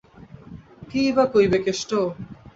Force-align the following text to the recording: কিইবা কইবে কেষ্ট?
কিইবা 0.89 1.23
কইবে 1.33 1.59
কেষ্ট? 1.65 1.91